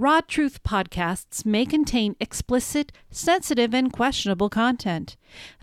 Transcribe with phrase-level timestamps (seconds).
[0.00, 5.16] Raw Truth podcasts may contain explicit, sensitive, and questionable content.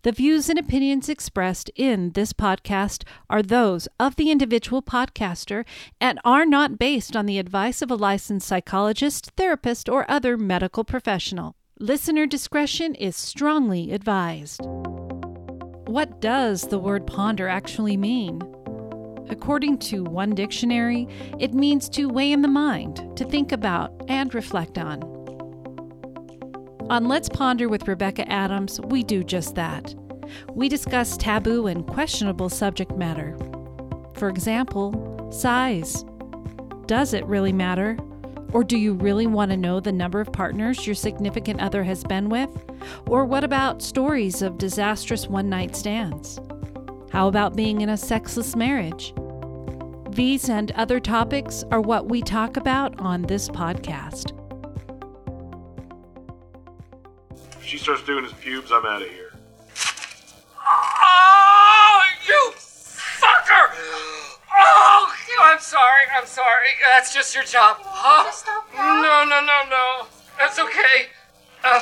[0.04, 5.63] The views and opinions expressed in this podcast are those of the individual podcaster
[6.01, 10.84] and are not based on the advice of a licensed psychologist, therapist, or other medical
[10.84, 11.56] professional.
[11.80, 14.60] Listener discretion is strongly advised.
[15.88, 18.42] What does the word ponder actually mean?
[19.30, 21.07] According to one dictionary,
[21.39, 25.04] it means to weigh in the mind, to think about, and reflect on.
[26.89, 29.96] On Let's Ponder with Rebecca Adams, we do just that.
[30.54, 33.35] We discuss taboo and questionable subject matter.
[34.15, 36.05] For example, size.
[36.85, 37.98] Does it really matter?
[38.53, 42.03] Or do you really want to know the number of partners your significant other has
[42.03, 42.49] been with?
[43.07, 46.39] Or what about stories of disastrous one night stands?
[47.15, 49.13] How about being in a sexless marriage?
[50.09, 54.33] These and other topics are what we talk about on this podcast.
[57.53, 59.31] If she starts doing his pubes, I'm out of here.
[60.62, 63.77] Oh, you fucker!
[64.53, 66.03] Oh, I'm sorry.
[66.20, 66.68] I'm sorry.
[66.84, 67.78] That's just your job.
[67.80, 68.75] Stop that?
[68.75, 70.08] no, no, no, no.
[70.38, 71.08] That's okay.
[71.64, 71.81] Uh,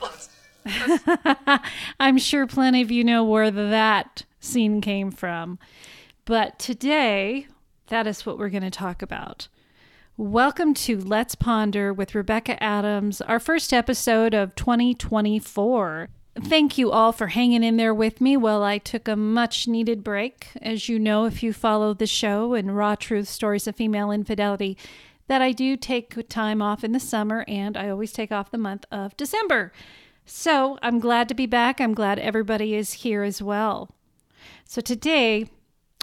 [0.00, 1.60] let's-
[2.00, 5.58] I'm sure plenty of you know where that scene came from.
[6.24, 7.46] But today,
[7.86, 9.48] that is what we're going to talk about.
[10.16, 16.08] Welcome to Let's Ponder with Rebecca Adams, our first episode of 2024.
[16.40, 20.02] Thank you all for hanging in there with me while I took a much needed
[20.02, 20.48] break.
[20.60, 24.76] As you know, if you follow the show and Raw Truth Stories of Female Infidelity,
[25.28, 28.58] that I do take time off in the summer and I always take off the
[28.58, 29.72] month of December.
[30.26, 31.80] So I'm glad to be back.
[31.80, 33.90] I'm glad everybody is here as well.
[34.72, 35.50] So today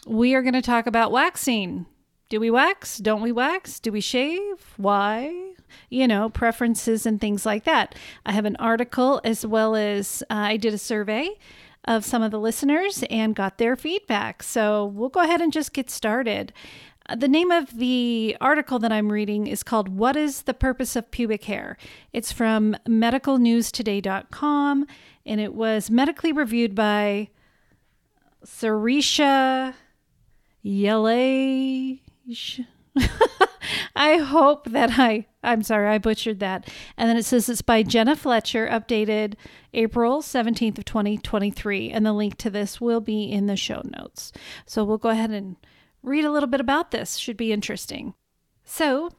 [0.06, 1.88] we are going to talk about waxing.
[2.30, 3.00] Do we wax?
[3.00, 3.80] Don't we wax?
[3.80, 4.76] Do we shave?
[4.78, 5.54] Why?
[5.90, 7.96] You know, preferences and things like that.
[8.28, 11.32] I have an article as well as uh, I did a survey
[11.86, 14.44] of some of the listeners and got their feedback.
[14.44, 16.54] So we'll go ahead and just get started.
[17.10, 20.96] Uh, The name of the article that I'm reading is called What is the Purpose
[20.96, 21.76] of Pubic Hair?
[22.14, 24.86] It's from medicalnewstoday.com
[25.26, 27.30] and it was medically reviewed by
[28.46, 29.74] Sarisha
[30.64, 32.02] Yelay.
[33.96, 36.70] I hope that I, I'm sorry, I butchered that.
[36.98, 39.36] And then it says it's by Jenna Fletcher, updated
[39.74, 41.92] April 17th of 2023.
[41.92, 44.32] And the link to this will be in the show notes.
[44.66, 45.56] So we'll go ahead and
[46.02, 47.18] read a little bit about this.
[47.18, 48.14] Should be interesting.
[48.64, 49.12] So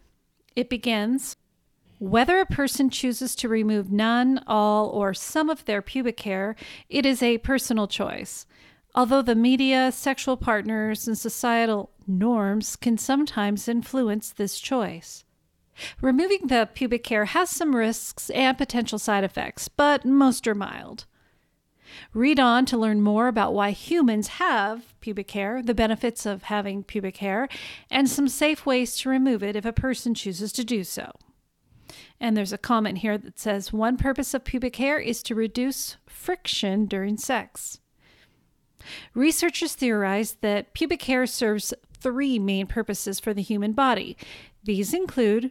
[0.57, 1.37] it begins
[1.99, 6.57] whether a person chooses to remove none, all, or some of their pubic hair,
[6.89, 8.47] it is a personal choice.
[8.95, 15.25] Although the media, sexual partners, and societal norms can sometimes influence this choice.
[16.01, 21.07] Removing the pubic hair has some risks and potential side effects, but most are mild.
[22.13, 26.85] Read on to learn more about why humans have pubic hair, the benefits of having
[26.85, 27.49] pubic hair,
[27.91, 31.11] and some safe ways to remove it if a person chooses to do so.
[32.21, 35.97] And there's a comment here that says one purpose of pubic hair is to reduce
[36.07, 37.80] friction during sex.
[39.15, 44.17] Researchers theorize that pubic hair serves three main purposes for the human body.
[44.65, 45.51] These include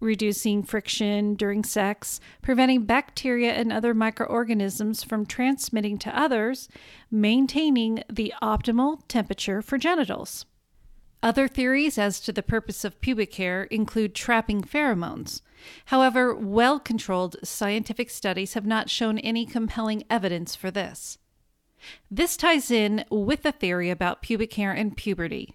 [0.00, 6.68] reducing friction during sex, preventing bacteria and other microorganisms from transmitting to others,
[7.10, 10.46] maintaining the optimal temperature for genitals.
[11.22, 15.42] Other theories as to the purpose of pubic hair include trapping pheromones.
[15.86, 21.18] However, well controlled scientific studies have not shown any compelling evidence for this.
[22.10, 25.54] This ties in with the theory about pubic hair and puberty.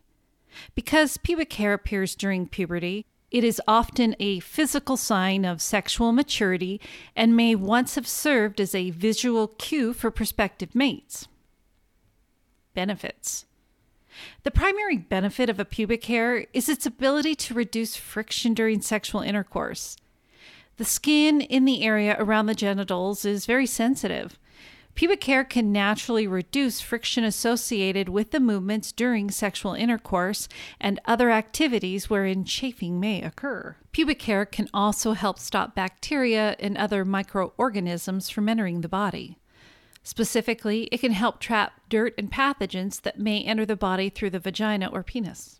[0.74, 6.80] Because pubic hair appears during puberty, it is often a physical sign of sexual maturity
[7.16, 11.28] and may once have served as a visual cue for prospective mates.
[12.74, 13.46] Benefits
[14.44, 19.22] The primary benefit of a pubic hair is its ability to reduce friction during sexual
[19.22, 19.98] intercourse.
[20.78, 24.38] The skin in the area around the genitals is very sensitive.
[24.96, 30.48] Pubic hair can naturally reduce friction associated with the movements during sexual intercourse
[30.80, 33.76] and other activities wherein chafing may occur.
[33.92, 39.38] Pubic hair can also help stop bacteria and other microorganisms from entering the body.
[40.02, 44.40] Specifically, it can help trap dirt and pathogens that may enter the body through the
[44.40, 45.60] vagina or penis.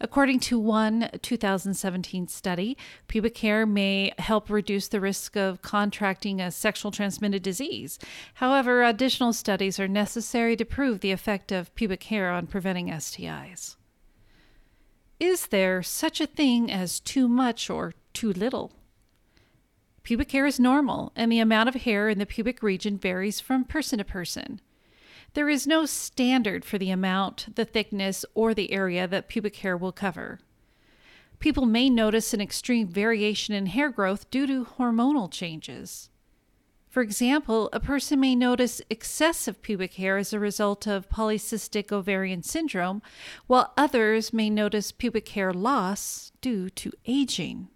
[0.00, 2.76] According to one 2017 study,
[3.08, 7.98] pubic hair may help reduce the risk of contracting a sexual transmitted disease.
[8.34, 13.76] However, additional studies are necessary to prove the effect of pubic hair on preventing STIs.
[15.18, 18.72] Is there such a thing as too much or too little.
[20.02, 23.64] Pubic hair is normal, and the amount of hair in the pubic region varies from
[23.64, 24.60] person to person.
[25.34, 29.76] There is no standard for the amount, the thickness, or the area that pubic hair
[29.76, 30.40] will cover.
[31.38, 36.10] People may notice an extreme variation in hair growth due to hormonal changes.
[36.88, 42.42] For example, a person may notice excessive pubic hair as a result of polycystic ovarian
[42.42, 43.00] syndrome,
[43.46, 47.68] while others may notice pubic hair loss due to aging.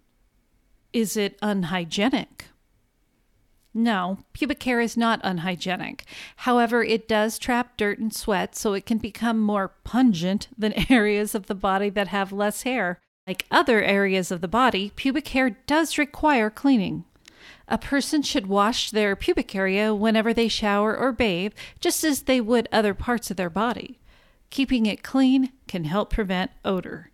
[0.91, 2.47] Is it unhygienic?
[3.77, 6.05] No, pubic hair is not unhygienic.
[6.37, 11.35] However, it does trap dirt and sweat, so it can become more pungent than areas
[11.35, 13.01] of the body that have less hair.
[13.27, 17.03] Like other areas of the body, pubic hair does require cleaning.
[17.67, 21.51] A person should wash their pubic area whenever they shower or bathe,
[21.81, 23.99] just as they would other parts of their body.
[24.51, 27.11] Keeping it clean can help prevent odor.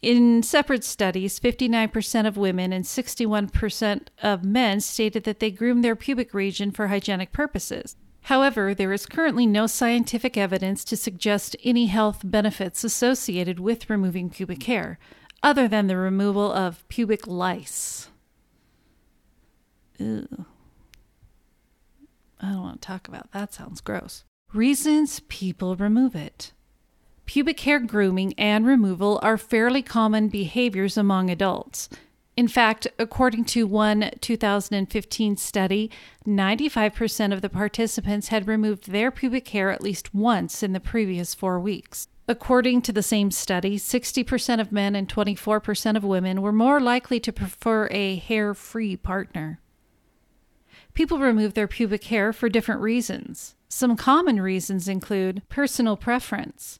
[0.00, 5.96] In separate studies, 59% of women and 61% of men stated that they groom their
[5.96, 7.96] pubic region for hygienic purposes.
[8.22, 14.30] However, there is currently no scientific evidence to suggest any health benefits associated with removing
[14.30, 14.98] pubic hair,
[15.42, 18.10] other than the removal of pubic lice.
[19.98, 20.46] Ew.
[22.40, 23.52] I don't want to talk about that.
[23.52, 24.24] Sounds gross.
[24.52, 26.52] Reasons people remove it.
[27.28, 31.90] Pubic hair grooming and removal are fairly common behaviors among adults.
[32.38, 35.90] In fact, according to one 2015 study,
[36.26, 41.34] 95% of the participants had removed their pubic hair at least once in the previous
[41.34, 42.08] four weeks.
[42.26, 47.20] According to the same study, 60% of men and 24% of women were more likely
[47.20, 49.60] to prefer a hair free partner.
[50.94, 53.54] People remove their pubic hair for different reasons.
[53.68, 56.78] Some common reasons include personal preference.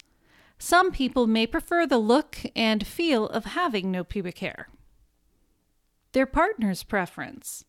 [0.58, 4.68] Some people may prefer the look and feel of having no pubic hair.
[6.12, 7.64] Their partner's preference.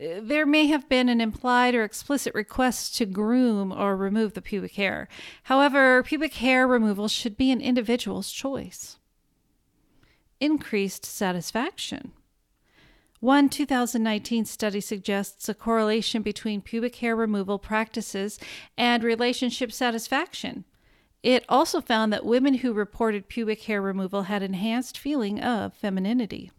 [0.00, 4.42] Uh, there may have been an implied or explicit request to groom or remove the
[4.42, 5.08] pubic hair.
[5.44, 8.98] However, pubic hair removal should be an individual's choice.
[10.40, 12.12] Increased satisfaction.
[13.20, 18.38] One 2019 study suggests a correlation between pubic hair removal practices
[18.76, 20.64] and relationship satisfaction.
[21.22, 26.52] It also found that women who reported pubic hair removal had enhanced feeling of femininity.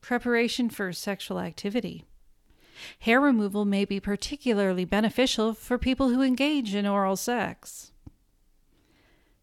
[0.00, 2.04] Preparation for sexual activity.
[3.00, 7.92] Hair removal may be particularly beneficial for people who engage in oral sex.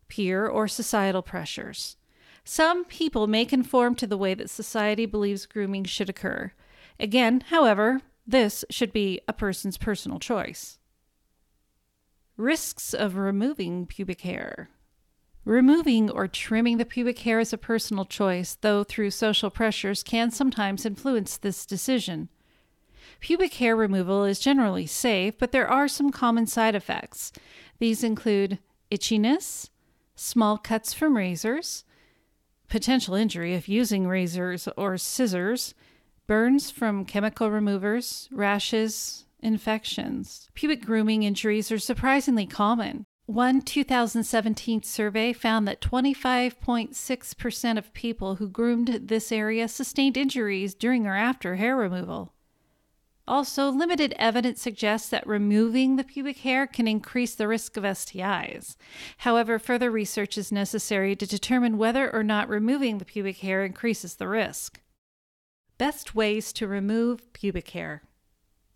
[0.07, 1.97] Peer or societal pressures.
[2.43, 6.51] Some people may conform to the way that society believes grooming should occur.
[6.99, 10.77] Again, however, this should be a person's personal choice.
[12.37, 14.69] Risks of removing pubic hair.
[15.45, 20.31] Removing or trimming the pubic hair is a personal choice, though through social pressures can
[20.31, 22.29] sometimes influence this decision.
[23.19, 27.31] Pubic hair removal is generally safe, but there are some common side effects.
[27.77, 28.57] These include
[28.89, 29.69] itchiness,
[30.15, 31.83] small cuts from razors,
[32.67, 35.75] potential injury if using razors or scissors,
[36.25, 40.49] burns from chemical removers, rashes, infections.
[40.53, 43.05] Pubic grooming injuries are surprisingly common.
[43.25, 51.07] One 2017 survey found that 25.6% of people who groomed this area sustained injuries during
[51.07, 52.33] or after hair removal.
[53.25, 58.75] Also, limited evidence suggests that removing the pubic hair can increase the risk of STIs.
[59.19, 64.15] However, further research is necessary to determine whether or not removing the pubic hair increases
[64.15, 64.81] the risk.
[65.77, 68.03] Best ways to remove pubic hair.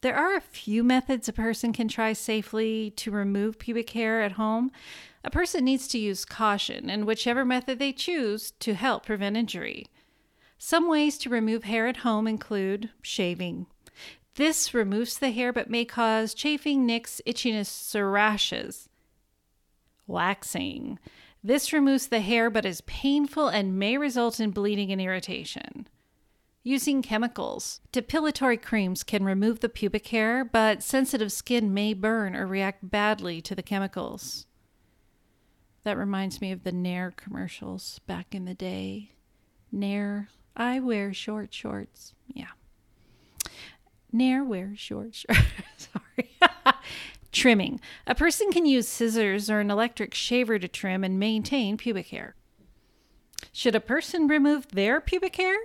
[0.02, 4.34] There are a few methods a person can try safely to remove pubic hair at
[4.34, 4.72] home.
[5.24, 9.88] A person needs to use caution in whichever method they choose to help prevent injury.
[10.60, 13.66] Some ways to remove hair at home include shaving.
[14.36, 18.88] This removes the hair but may cause chafing, nicks, itchiness, or rashes.
[20.06, 21.00] Waxing.
[21.44, 25.87] This removes the hair but is painful and may result in bleeding and irritation.
[26.68, 27.80] Using chemicals.
[27.94, 33.42] Depilatory creams can remove the pubic hair, but sensitive skin may burn or react badly
[33.44, 34.48] to the chemicals.
[35.84, 39.14] That reminds me of the Nair commercials back in the day.
[39.72, 42.14] Nair, I wear short shorts.
[42.34, 42.52] Yeah.
[44.12, 45.48] Nair wears short shorts.
[45.78, 46.32] Sorry.
[47.32, 47.80] Trimming.
[48.06, 52.36] A person can use scissors or an electric shaver to trim and maintain pubic hair.
[53.54, 55.56] Should a person remove their pubic hair?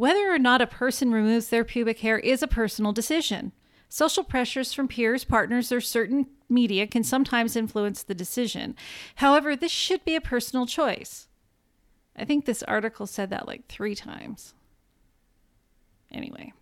[0.00, 3.52] Whether or not a person removes their pubic hair is a personal decision.
[3.90, 8.76] Social pressures from peers, partners, or certain media can sometimes influence the decision.
[9.16, 11.28] However, this should be a personal choice.
[12.16, 14.54] I think this article said that like three times.
[16.10, 16.54] Anyway,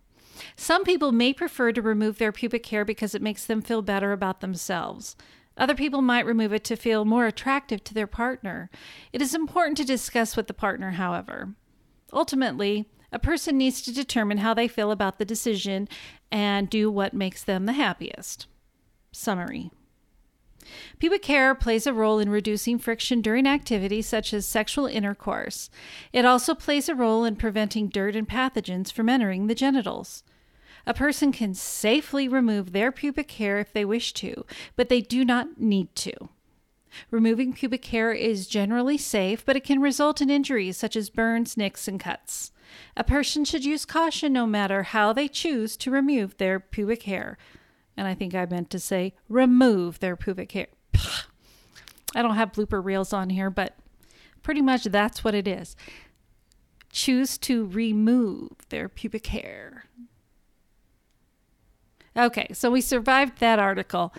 [0.56, 4.10] some people may prefer to remove their pubic hair because it makes them feel better
[4.10, 5.14] about themselves.
[5.56, 8.68] Other people might remove it to feel more attractive to their partner.
[9.12, 11.50] It is important to discuss with the partner, however.
[12.12, 15.88] Ultimately, a person needs to determine how they feel about the decision
[16.30, 18.46] and do what makes them the happiest.
[19.12, 19.70] Summary
[20.98, 25.70] Pubic hair plays a role in reducing friction during activities such as sexual intercourse.
[26.12, 30.24] It also plays a role in preventing dirt and pathogens from entering the genitals.
[30.86, 34.44] A person can safely remove their pubic hair if they wish to,
[34.76, 36.12] but they do not need to.
[37.10, 41.56] Removing pubic hair is generally safe, but it can result in injuries such as burns,
[41.56, 42.52] nicks, and cuts.
[42.96, 47.38] A person should use caution no matter how they choose to remove their pubic hair.
[47.96, 50.66] And I think I meant to say remove their pubic hair.
[52.14, 53.76] I don't have blooper reels on here, but
[54.42, 55.76] pretty much that's what it is.
[56.90, 59.84] Choose to remove their pubic hair.
[62.16, 64.12] Okay, so we survived that article.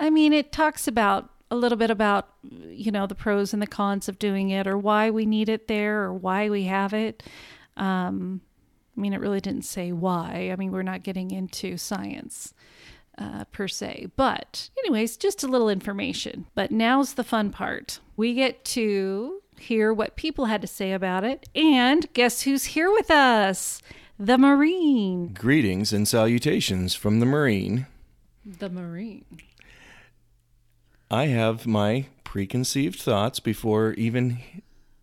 [0.00, 3.66] I mean, it talks about a little bit about, you know, the pros and the
[3.66, 7.22] cons of doing it or why we need it there or why we have it.
[7.76, 8.40] Um,
[8.96, 10.50] I mean, it really didn't say why.
[10.52, 12.54] I mean, we're not getting into science
[13.18, 14.08] uh, per se.
[14.16, 16.46] But, anyways, just a little information.
[16.54, 18.00] But now's the fun part.
[18.16, 21.48] We get to hear what people had to say about it.
[21.54, 23.82] And guess who's here with us?
[24.18, 25.28] The Marine.
[25.34, 27.86] Greetings and salutations from the Marine.
[28.44, 29.24] The Marine.
[31.10, 34.38] I have my preconceived thoughts before even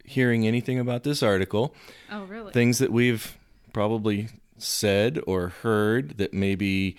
[0.05, 1.73] hearing anything about this article.
[2.11, 2.51] Oh, really?
[2.51, 3.37] Things that we've
[3.71, 6.97] probably said or heard that may be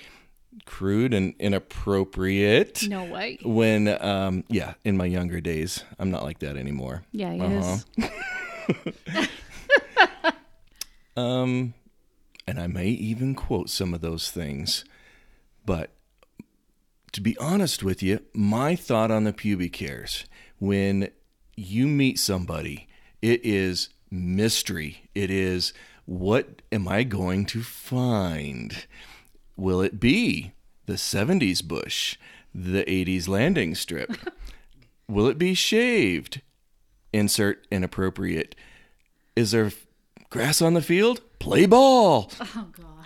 [0.64, 2.88] crude and inappropriate.
[2.88, 3.38] No way.
[3.44, 7.02] When, um, yeah, in my younger days, I'm not like that anymore.
[7.12, 7.78] Yeah, he Uh-huh.
[7.98, 9.28] is.
[11.16, 11.74] Um,
[12.44, 14.84] and I may even quote some of those things.
[15.64, 15.90] But
[17.14, 20.24] to be honest with you, my thought on the pubic hairs
[20.58, 21.10] when
[21.56, 22.88] you meet somebody,
[23.22, 25.08] it is mystery.
[25.14, 25.72] It is
[26.06, 28.86] what am I going to find?
[29.56, 30.52] Will it be
[30.86, 32.18] the 70s bush,
[32.54, 34.12] the 80s landing strip?
[35.08, 36.42] Will it be shaved?
[37.12, 38.54] Insert inappropriate.
[39.36, 39.72] Is there
[40.30, 41.20] grass on the field?
[41.38, 42.30] Play ball.
[42.40, 43.04] Oh, God.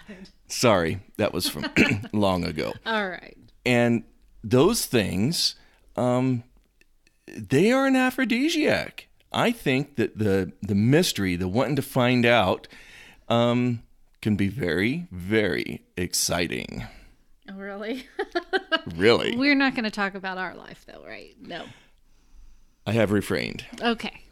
[0.49, 1.67] Sorry, that was from
[2.13, 2.73] long ago.
[2.87, 3.37] All right.
[3.69, 4.05] And
[4.43, 5.55] those things,
[5.95, 6.43] um,
[7.27, 9.09] they are an aphrodisiac.
[9.31, 12.67] I think that the the mystery, the wanting to find out,
[13.29, 13.83] um,
[14.23, 16.87] can be very, very exciting.
[17.51, 18.07] Oh, really?
[18.97, 21.35] Really, We're not going to talk about our life, though, right?
[21.43, 21.65] No.
[22.87, 23.67] I have refrained.
[23.83, 24.23] Okay.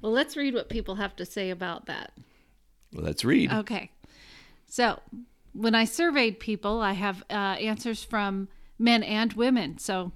[0.00, 2.12] Well, let's read what people have to say about that.
[2.92, 3.52] Let's read.
[3.52, 3.90] Okay.
[4.66, 4.98] So,
[5.52, 8.48] when I surveyed people, I have uh, answers from
[8.82, 9.78] men and women.
[9.78, 10.12] So,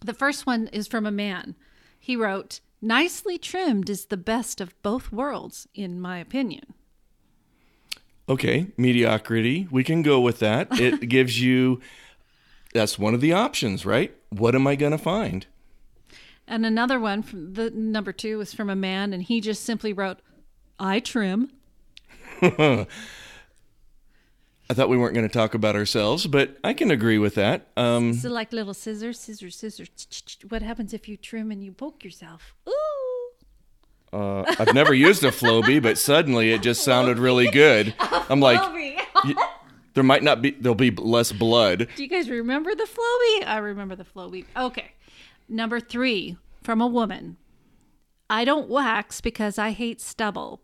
[0.00, 1.56] the first one is from a man.
[1.98, 6.74] He wrote, Nicely trimmed is the best of both worlds, in my opinion.
[8.28, 9.66] Okay, mediocrity.
[9.70, 10.68] We can go with that.
[10.80, 11.80] It gives you.
[12.74, 14.14] That's one of the options, right?
[14.28, 15.46] What am I going to find?
[16.46, 19.92] And another one from the number two was from a man, and he just simply
[19.92, 20.18] wrote,
[20.78, 21.50] I trim.
[24.70, 27.68] I thought we weren't going to talk about ourselves, but I can agree with that.
[27.76, 29.88] Um, So, like little scissors, scissors, scissors.
[30.48, 32.54] What happens if you trim and you poke yourself?
[32.68, 33.30] Ooh.
[34.12, 37.94] uh, I've never used a Flowbee, but suddenly it just sounded really good.
[38.00, 38.60] I'm like,
[39.94, 41.88] there might not be, there'll be less blood.
[41.96, 43.46] Do you guys remember the Flowbee?
[43.46, 44.44] I remember the Flowbee.
[44.54, 44.92] Okay.
[45.48, 47.38] Number three from a woman.
[48.28, 50.60] I don't wax because I hate stubble,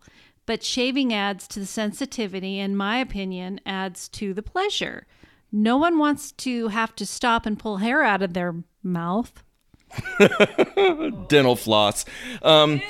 [0.46, 5.06] but shaving adds to the sensitivity, and my opinion adds to the pleasure.
[5.50, 9.42] No one wants to have to stop and pull hair out of their mouth.
[11.28, 12.04] dental floss.
[12.42, 12.80] Um,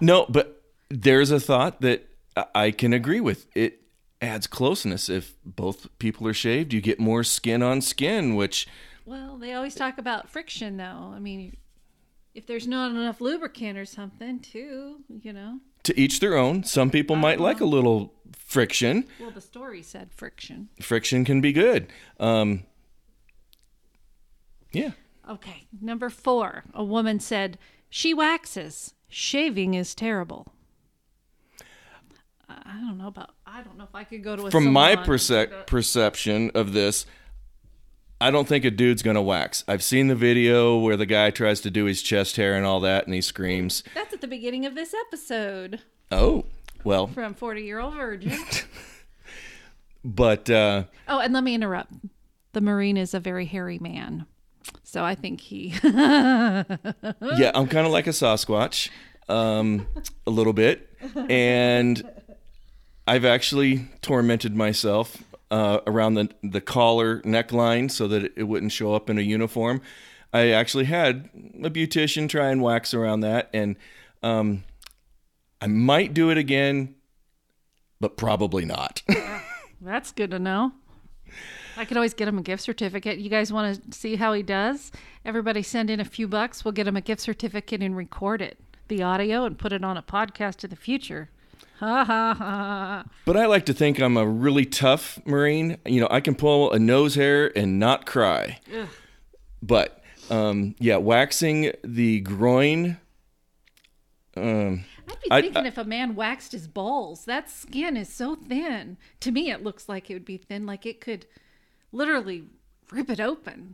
[0.00, 2.08] No, but there's a thought that
[2.54, 3.46] I can agree with.
[3.54, 3.82] It
[4.20, 5.08] adds closeness.
[5.08, 8.66] If both people are shaved, you get more skin on skin, which
[9.04, 11.12] Well, they always talk about friction, though.
[11.14, 11.56] I mean,
[12.34, 15.58] if there's not enough lubricant or something, too, you know.
[15.84, 16.64] To each their own.
[16.64, 19.06] Some people might like a little friction.
[19.20, 20.68] Well, the story said friction.
[20.80, 21.88] Friction can be good.
[22.20, 22.64] Um,
[24.72, 24.92] yeah.
[25.28, 26.64] Okay, number four.
[26.74, 27.58] A woman said,
[27.88, 28.94] She waxes.
[29.08, 30.52] Shaving is terrible.
[32.48, 34.72] I I don't know about, I don't know if I could go to a From
[34.72, 37.06] my perce- perception of this,
[38.22, 39.64] I don't think a dude's gonna wax.
[39.66, 42.78] I've seen the video where the guy tries to do his chest hair and all
[42.78, 43.82] that, and he screams.
[43.96, 45.80] That's at the beginning of this episode.
[46.12, 46.44] Oh,
[46.84, 48.38] well, from 40 year old virgin.
[50.04, 51.92] but uh, oh, and let me interrupt.
[52.52, 54.26] The Marine is a very hairy man.
[54.84, 55.74] So I think he.
[55.82, 56.62] yeah,
[57.54, 58.88] I'm kind of like a Sasquatch,
[59.28, 59.88] um,
[60.28, 60.96] a little bit,
[61.28, 62.08] and
[63.08, 68.94] I've actually tormented myself uh, around the the collar neckline so that it wouldn't show
[68.94, 69.82] up in a uniform.
[70.32, 71.28] I actually had
[71.62, 73.76] a beautician try and wax around that, and
[74.22, 74.64] um,
[75.60, 76.94] I might do it again,
[78.00, 79.02] but probably not.
[79.82, 80.72] That's good to know.
[81.76, 83.18] I could always get him a gift certificate.
[83.18, 84.90] You guys want to see how he does?
[85.22, 86.64] Everybody send in a few bucks.
[86.64, 89.98] We'll get him a gift certificate and record it, the audio, and put it on
[89.98, 91.28] a podcast in the future.
[91.78, 93.04] Ha ha ha.
[93.24, 95.78] But I like to think I'm a really tough Marine.
[95.84, 98.60] You know, I can pull a nose hair and not cry.
[98.76, 98.88] Ugh.
[99.62, 102.98] But um, yeah, waxing the groin.
[104.36, 108.08] Um, I'd be I- thinking I- if a man waxed his balls, that skin is
[108.08, 108.96] so thin.
[109.20, 111.26] To me, it looks like it would be thin, like it could
[111.90, 112.44] literally
[112.90, 113.72] rip it open.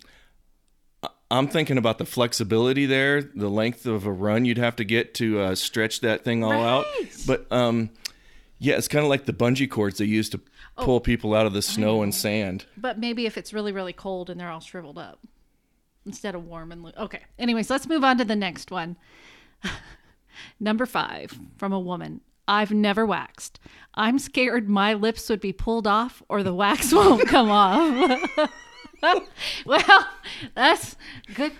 [1.30, 5.12] I'm thinking about the flexibility there, the length of a run you'd have to get
[5.14, 6.87] to uh, stretch that thing all out.
[7.26, 7.90] But um,
[8.58, 10.40] yeah, it's kind of like the bungee cords they use to
[10.80, 10.85] Oh.
[10.85, 12.64] pull people out of the snow and sand.
[12.76, 15.18] But maybe if it's really, really cold and they're all shriveled up
[16.06, 17.23] instead of warm and loo- okay.
[17.37, 18.97] Anyways, let's move on to the next one.
[20.61, 22.20] Number five from a woman.
[22.47, 23.58] I've never waxed.
[23.94, 28.20] I'm scared my lips would be pulled off or the wax won't come off.
[29.67, 30.09] well,
[30.55, 30.97] that's
[31.35, 31.52] good.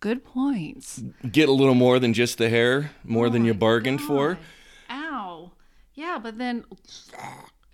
[0.00, 1.02] Good points.
[1.32, 4.38] Get a little more than just the hair, more Oh than you bargained for.
[4.90, 5.52] Ow.
[5.94, 6.64] Yeah, but then,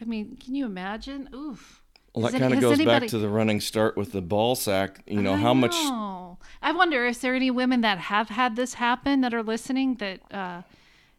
[0.00, 1.28] I mean, can you imagine?
[1.34, 1.82] Oof.
[2.14, 5.02] Well, that kind of goes anybody- back to the running start with the ball sack.
[5.06, 5.74] You know, I how much.
[5.74, 9.96] I wonder, is there are any women that have had this happen that are listening
[9.96, 10.62] that uh,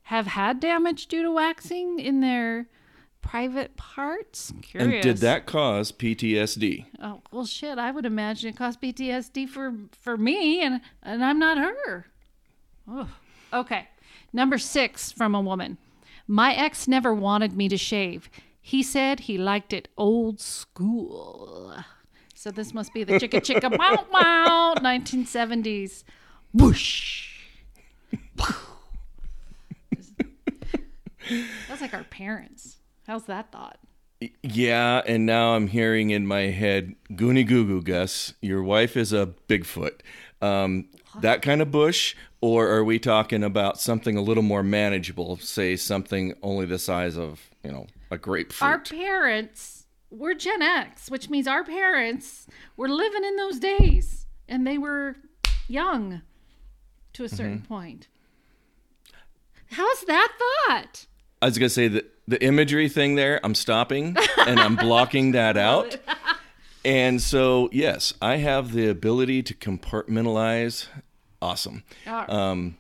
[0.04, 2.68] have had damage due to waxing in their
[3.24, 4.54] private parts?
[4.62, 4.94] Curious.
[4.94, 6.86] and did that cause PTSD?
[7.02, 7.80] Oh well, shit.
[7.80, 12.06] I would imagine it caused PTSD for for me, and and I'm not her.
[12.92, 13.08] Ugh.
[13.52, 13.88] Okay,
[14.32, 15.78] number six from a woman.
[16.28, 18.30] My ex never wanted me to shave.
[18.62, 21.76] He said he liked it old school.
[22.36, 26.04] So this must be the chicka chicka wow wow 1970s.
[26.54, 27.40] Whoosh.
[31.70, 32.78] That's like our parents.
[33.08, 33.80] How's that thought?
[34.42, 39.12] Yeah, and now I'm hearing in my head, Goonie Goo Goo, Gus, your wife is
[39.12, 40.00] a Bigfoot.
[40.42, 40.88] Um,
[41.20, 45.38] that kind of bush, or are we talking about something a little more manageable?
[45.38, 48.70] Say something only the size of, you know, a grapefruit.
[48.70, 54.66] Our parents were Gen X, which means our parents were living in those days and
[54.66, 55.18] they were
[55.68, 56.22] young
[57.14, 58.08] to a certain point.
[59.72, 60.32] How's that
[60.68, 61.08] thought?
[61.42, 65.58] I was gonna say that the imagery thing there, I'm stopping and I'm blocking that
[65.70, 65.98] out.
[66.86, 70.88] And so, yes, I have the ability to compartmentalize.
[71.42, 71.84] Awesome.
[72.06, 72.30] Right.
[72.30, 72.78] Um,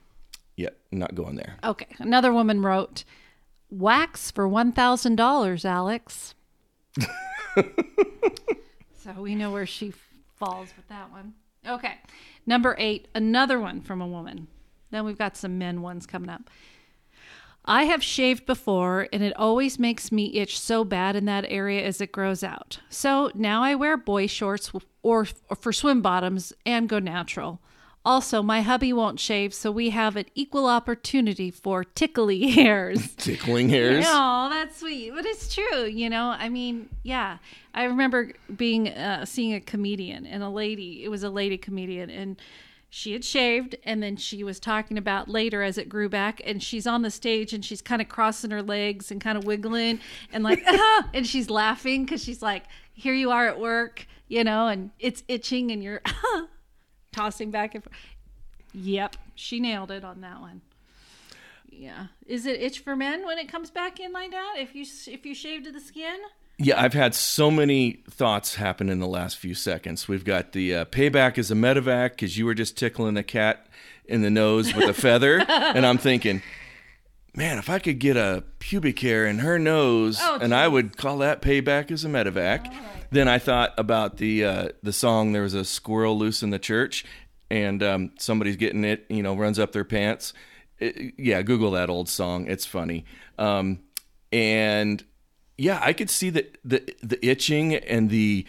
[0.55, 1.55] yeah, not going there.
[1.63, 1.87] Okay.
[1.99, 3.03] Another woman wrote,
[3.69, 6.35] Wax for $1,000, Alex.
[9.03, 9.93] so we know where she
[10.35, 11.33] falls with that one.
[11.67, 11.95] Okay.
[12.45, 14.47] Number eight, another one from a woman.
[14.91, 16.49] Then we've got some men ones coming up.
[17.65, 21.83] I have shaved before and it always makes me itch so bad in that area
[21.83, 22.79] as it grows out.
[22.89, 24.71] So now I wear boy shorts
[25.01, 27.61] or, or for swim bottoms and go natural.
[28.05, 33.15] Also, my hubby won't shave, so we have an equal opportunity for tickly hairs.
[33.17, 34.03] Tickling hairs.
[34.05, 35.85] Oh, that's sweet, but it's true.
[35.85, 37.37] You know, I mean, yeah.
[37.73, 41.05] I remember being uh, seeing a comedian and a lady.
[41.05, 42.35] It was a lady comedian, and
[42.95, 46.61] she had shaved, and then she was talking about later as it grew back, and
[46.61, 49.99] she's on the stage and she's kind of crossing her legs and kind of wiggling
[50.31, 54.43] and like, ah, and she's laughing because she's like, here you are at work, you
[54.43, 56.03] know, and it's itching, and you're
[57.11, 57.95] tossing back and forth.
[58.75, 60.61] Yep, she nailed it on that one.
[61.71, 62.07] Yeah.
[62.27, 64.57] Is it itch for men when it comes back in like that?
[64.59, 66.19] If you if you shave to the skin?
[66.59, 70.07] Yeah, I've had so many thoughts happen in the last few seconds.
[70.07, 73.67] We've got the uh, payback as a medevac because you were just tickling a cat
[74.05, 76.41] in the nose with a feather, and I'm thinking,
[77.35, 80.95] man, if I could get a pubic hair in her nose, Oh, and I would
[80.97, 82.71] call that payback as a medevac.
[83.11, 85.31] Then I thought about the uh, the song.
[85.33, 87.03] There was a squirrel loose in the church,
[87.49, 89.05] and um, somebody's getting it.
[89.09, 90.33] You know, runs up their pants.
[90.79, 92.47] It- yeah, Google that old song.
[92.47, 93.05] It's funny.
[93.39, 93.79] Um,
[94.31, 95.03] and
[95.57, 98.45] yeah, I could see the the the itching and the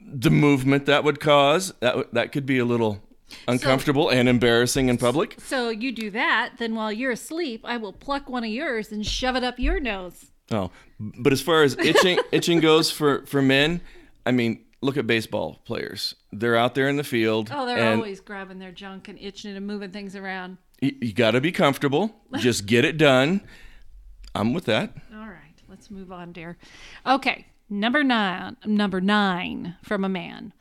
[0.00, 1.72] the movement that would cause.
[1.80, 3.02] That that could be a little
[3.48, 5.36] Uncomfortable and embarrassing in public.
[5.40, 9.06] So you do that, then while you're asleep, I will pluck one of yours and
[9.06, 10.26] shove it up your nose.
[10.50, 13.80] Oh, but as far as itching itching goes for for men,
[14.26, 16.14] I mean, look at baseball players.
[16.32, 17.50] They're out there in the field.
[17.52, 20.58] Oh, they're always grabbing their junk and itching it and moving things around.
[20.80, 22.14] You, you got to be comfortable.
[22.38, 23.42] Just get it done.
[24.34, 24.94] I'm with that.
[25.12, 26.58] All right, let's move on, dear.
[27.06, 28.56] Okay, number nine.
[28.66, 30.52] Number nine from a man.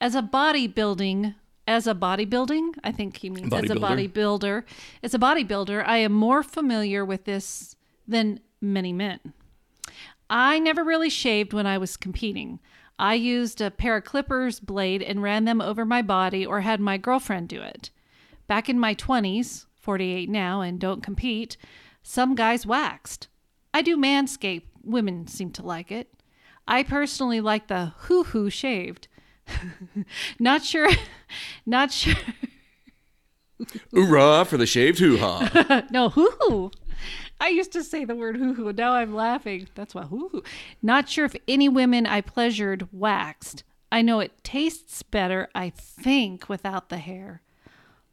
[0.00, 1.34] As a bodybuilding,
[1.66, 4.64] as a bodybuilding, I think he means as a Bodybuilder.
[5.02, 9.20] As a bodybuilder, I am more familiar with this than many men.
[10.30, 12.58] I never really shaved when I was competing.
[12.98, 16.80] I used a pair of clippers blade and ran them over my body or had
[16.80, 17.90] my girlfriend do it.
[18.46, 21.56] Back in my 20s, 48 now, and don't compete,
[22.02, 23.28] some guys waxed.
[23.74, 24.62] I do manscape.
[24.84, 26.08] Women seem to like it.
[26.66, 29.08] I personally like the hoo hoo shaved.
[30.38, 30.90] not sure,
[31.66, 32.14] not sure.
[33.92, 35.86] Hoorah for the shaved hoo ha.
[35.90, 36.70] No, hoo hoo.
[37.40, 38.72] I used to say the word hoo hoo.
[38.72, 39.68] Now I'm laughing.
[39.74, 40.42] That's why hoo hoo.
[40.80, 43.64] Not sure if any women I pleasured waxed.
[43.90, 47.42] I know it tastes better, I think, without the hair.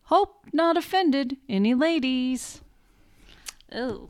[0.04, 2.62] Hope not offended any ladies.
[3.72, 4.10] Oh.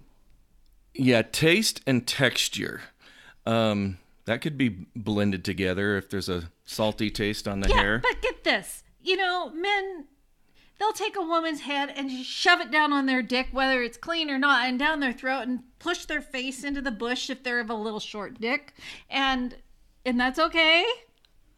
[0.94, 2.82] Yeah, taste and texture.
[3.46, 8.00] Um, that could be blended together if there's a salty taste on the Yeah, hair.
[8.00, 8.84] but get this.
[9.02, 10.06] You know, men,
[10.78, 14.30] they'll take a woman's head and shove it down on their dick, whether it's clean
[14.30, 17.60] or not, and down their throat and push their face into the bush if they're
[17.60, 18.74] of a little short dick.
[19.10, 19.56] And
[20.06, 20.86] and that's okay.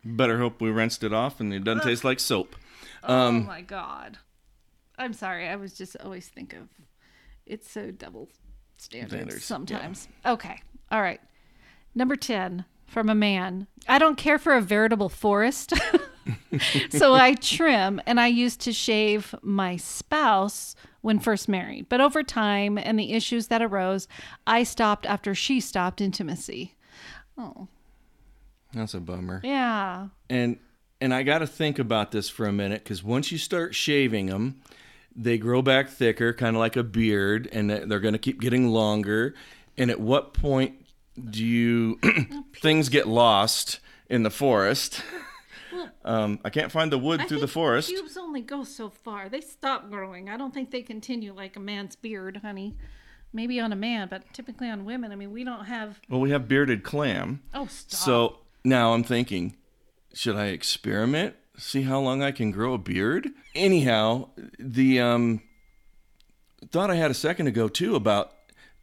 [0.05, 2.55] Better hope we rinsed it off and it doesn't taste like soap.
[3.03, 4.17] oh my god.
[4.97, 5.47] I'm sorry.
[5.47, 6.69] I was just always think of
[7.45, 8.29] it's so double
[8.81, 10.07] standards, Standards, sometimes.
[10.25, 10.61] Okay.
[10.91, 11.21] All right.
[11.95, 13.67] Number 10 from a man.
[13.87, 15.73] I don't care for a veritable forest.
[16.89, 21.87] so I trim and I used to shave my spouse when first married.
[21.89, 24.07] But over time and the issues that arose,
[24.45, 26.75] I stopped after she stopped intimacy.
[27.37, 27.67] Oh,
[28.73, 29.41] That's a bummer.
[29.43, 30.07] yeah.
[30.29, 30.57] And
[30.99, 34.27] and I got to think about this for a minute because once you start shaving
[34.27, 34.61] them,
[35.15, 38.39] they grow back thicker, kind of like a beard, and they- they're going to keep
[38.39, 39.33] getting longer.
[39.77, 40.85] And at what point
[41.29, 41.99] do you
[42.55, 45.01] things get lost in the forest?
[46.03, 47.89] Um, I can't find the wood I through the forest.
[47.89, 49.29] Pubes only go so far.
[49.29, 50.29] They stop growing.
[50.29, 52.75] I don't think they continue like a man's beard, honey.
[53.31, 55.11] Maybe on a man, but typically on women.
[55.11, 55.99] I mean, we don't have.
[56.09, 57.41] Well, we have bearded clam.
[57.53, 57.99] Oh, stop.
[57.99, 59.55] So now I'm thinking,
[60.13, 61.35] should I experiment?
[61.61, 63.29] See how long I can grow a beard?
[63.53, 65.41] Anyhow, the um
[66.71, 68.33] thought I had a second ago too about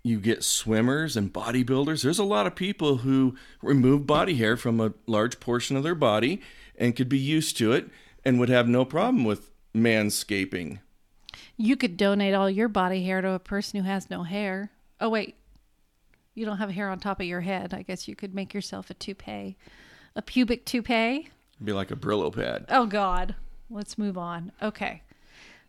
[0.04, 2.02] you get swimmers and bodybuilders.
[2.02, 5.96] There's a lot of people who remove body hair from a large portion of their
[5.96, 6.40] body
[6.76, 7.88] and could be used to it
[8.24, 10.78] and would have no problem with manscaping.
[11.56, 14.70] you could donate all your body hair to a person who has no hair.
[15.00, 15.34] Oh wait,
[16.34, 17.74] you don't have hair on top of your head.
[17.74, 19.56] I guess you could make yourself a toupee,
[20.14, 21.30] a pubic toupee.
[21.62, 22.66] Be like a Brillo pad.
[22.68, 23.34] Oh God.
[23.70, 24.52] Let's move on.
[24.62, 25.02] Okay.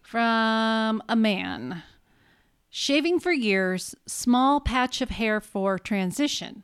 [0.02, 1.84] From a man.
[2.70, 6.64] Shaving for years, small patch of hair for transition.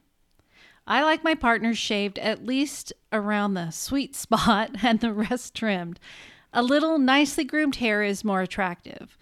[0.87, 5.99] I like my partner shaved at least around the sweet spot and the rest trimmed.
[6.53, 9.17] A little nicely groomed hair is more attractive.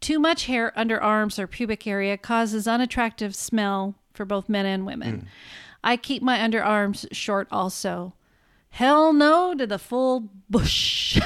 [0.00, 4.84] Too much hair under arms or pubic area causes unattractive smell for both men and
[4.84, 5.20] women.
[5.20, 5.26] Hmm.
[5.84, 8.14] I keep my underarms short also.
[8.74, 11.20] Hell no to the full bush.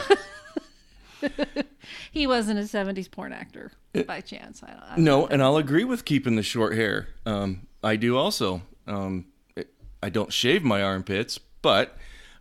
[2.12, 3.72] he wasn't a 70s porn actor
[4.06, 4.62] by chance.
[4.62, 7.08] I don't, I don't No, and I'll agree with keeping the short hair.
[7.24, 8.60] Um, I do also.
[8.86, 9.28] Um,
[10.02, 11.96] I don't shave my armpits, but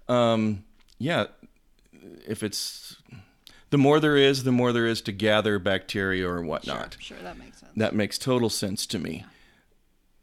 [0.10, 0.66] um,
[1.00, 1.28] yeah,
[2.28, 2.98] if it's
[3.70, 6.98] the more there is, the more there is to gather bacteria or whatnot.
[7.00, 7.72] Sure, that makes sense.
[7.78, 9.24] That makes total sense to me.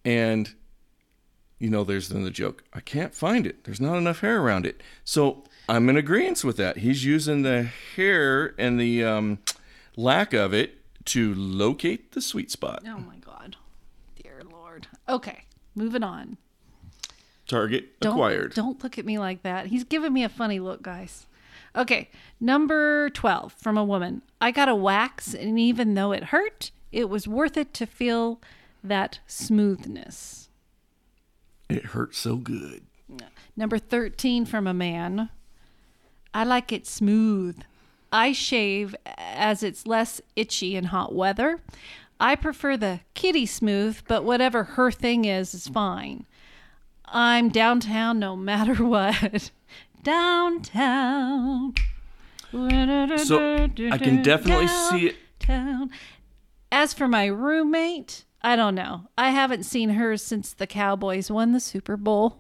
[0.05, 0.55] And
[1.64, 2.62] you know, there's then the joke.
[2.74, 3.64] I can't find it.
[3.64, 4.83] There's not enough hair around it.
[5.03, 6.77] So I'm in agreement with that.
[6.77, 7.62] He's using the
[7.96, 9.38] hair and the um,
[9.96, 10.74] lack of it
[11.07, 12.83] to locate the sweet spot.
[12.87, 13.57] Oh my God.
[14.22, 14.88] Dear Lord.
[15.09, 16.37] Okay, moving on.
[17.48, 18.53] Target Don't, acquired.
[18.53, 19.68] Don't look at me like that.
[19.68, 21.24] He's giving me a funny look, guys.
[21.74, 24.20] Okay, number 12 from a woman.
[24.38, 28.38] I got a wax, and even though it hurt, it was worth it to feel
[28.83, 30.43] that smoothness.
[31.68, 32.83] It hurts so good.
[33.57, 35.31] Number 13 from a man.
[36.33, 37.62] I like it smooth.
[38.12, 41.61] I shave as it's less itchy in hot weather.
[42.20, 46.27] I prefer the kitty smooth, but whatever her thing is, is fine.
[47.07, 49.50] I'm downtown no matter what.
[50.03, 51.74] Downtown.
[52.53, 55.16] So I can definitely see it.
[55.40, 55.90] Downtown.
[56.70, 59.09] As for my roommate, I don't know.
[59.16, 62.37] I haven't seen her since the Cowboys won the Super Bowl.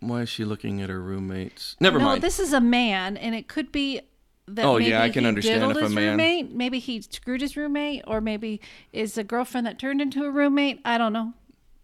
[0.00, 1.76] Why is she looking at her roommates?
[1.80, 2.22] Never no, mind.
[2.22, 4.00] this is a man, and it could be
[4.46, 6.52] that Oh, maybe yeah, I can he understand if a man- roommate.
[6.52, 8.60] Maybe he screwed his roommate, or maybe
[8.92, 10.80] is a girlfriend that turned into a roommate.
[10.84, 11.32] I don't know.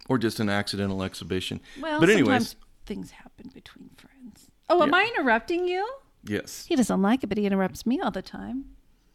[0.09, 1.61] or just an accidental exhibition.
[1.81, 4.51] Well, but anyways, sometimes things happen between friends.
[4.69, 4.97] Oh, am Yeah.
[4.97, 5.89] I interrupting you?
[6.25, 8.65] yes, He doesn't like it, but he interrupts me all the time.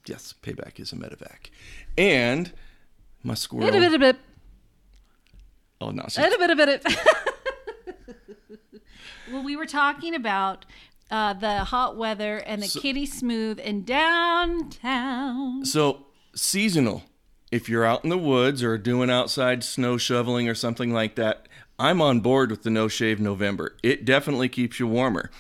[0.08, 1.50] Yes, payback is a medevac,
[1.98, 2.52] and
[3.24, 3.72] my squirrel.
[3.72, 4.18] Bit, bit, bit,
[5.82, 6.98] Oh no, she's bit, bit, bit, bit.
[9.32, 10.66] Well, we were talking about
[11.10, 15.66] uh, the hot weather and the kitty smooth in downtown.
[15.66, 17.04] So seasonal.
[17.52, 21.48] If you're out in the woods or doing outside snow shoveling or something like that,
[21.80, 23.76] I'm on board with the no shave November.
[23.84, 25.32] It definitely keeps you warmer.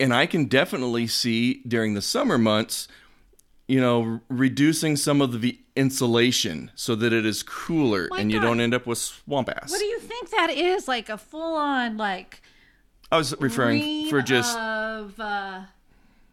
[0.00, 2.88] And I can definitely see during the summer months,
[3.68, 8.40] you know, reducing some of the insulation so that it is cooler My and you
[8.40, 8.46] God.
[8.46, 9.70] don't end up with swamp ass.
[9.70, 10.88] What do you think that is?
[10.88, 12.42] Like a full on like
[13.12, 15.60] I was referring for just of uh,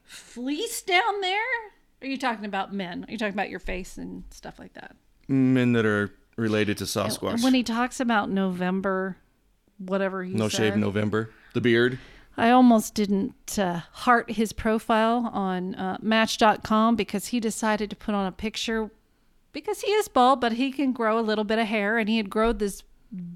[0.04, 1.42] fleece down there.
[2.02, 3.06] Are you talking about men?
[3.08, 4.96] Are you talking about your face and stuff like that?
[5.28, 7.44] men that are related to Sasquatch.
[7.44, 9.18] When he talks about November,
[9.78, 11.32] whatever he no said, shave November.
[11.54, 11.98] The beard.
[12.38, 18.16] I almost didn't uh, heart his profile on uh, Match.com because he decided to put
[18.16, 18.92] on a picture
[19.54, 22.18] because he is bald, but he can grow a little bit of hair, and he
[22.18, 22.84] had grown this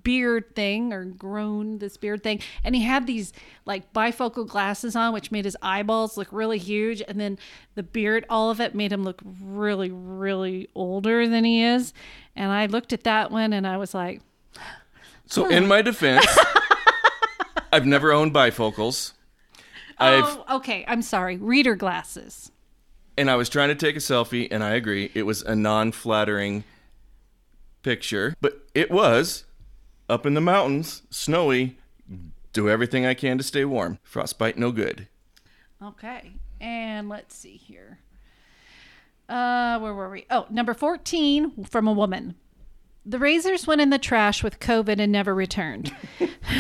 [0.03, 3.31] beard thing or grown this beard thing, and he had these
[3.65, 7.39] like bifocal glasses on, which made his eyeballs look really huge, and then
[7.75, 11.93] the beard, all of it, made him look really, really older than he is.
[12.35, 14.21] And I looked at that one, and I was like,
[15.25, 16.27] So in my defense,
[17.71, 19.13] I've never owned bifocals.
[19.97, 22.51] I've "Oh, okay, I'm sorry, reader glasses."
[23.17, 26.63] and I was trying to take a selfie, and I agree, it was a non-flattering
[27.83, 29.43] picture, but it was
[30.07, 31.77] up in the mountains, snowy.
[32.53, 33.99] Do everything I can to stay warm.
[34.03, 35.07] Frostbite, no good.
[35.83, 36.31] Okay.
[36.61, 37.99] And let's see here.
[39.27, 40.25] Uh where were we?
[40.31, 42.35] Oh, number 14 from a woman.
[43.09, 45.95] The razors went in the trash with COVID and never returned.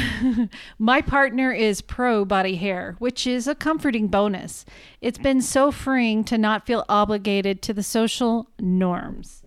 [0.79, 4.65] My partner is pro body hair, which is a comforting bonus.
[4.99, 9.43] It's been so freeing to not feel obligated to the social norms.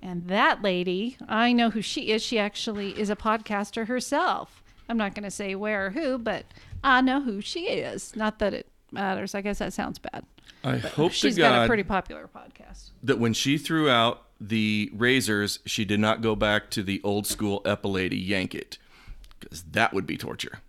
[0.00, 2.22] And that lady, I know who she is.
[2.22, 4.62] She actually is a podcaster herself.
[4.88, 6.44] I'm not going to say where or who, but
[6.84, 8.14] I know who she is.
[8.14, 9.34] Not that it matters.
[9.34, 10.24] I guess that sounds bad.
[10.62, 12.90] I hope She's to got a pretty popular podcast.
[13.02, 17.26] that when she threw out the razors, she did not go back to the old
[17.26, 18.78] school epilady yank it,
[19.38, 20.60] because that would be torture.